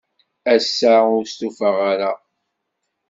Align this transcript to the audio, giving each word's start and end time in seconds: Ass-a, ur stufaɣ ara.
Ass-a, 0.55 0.93
ur 1.17 1.25
stufaɣ 1.27 1.77
ara. 1.91 2.11